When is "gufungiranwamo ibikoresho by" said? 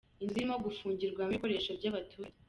0.65-1.87